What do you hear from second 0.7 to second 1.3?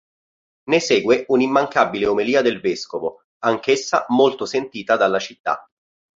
Ne segue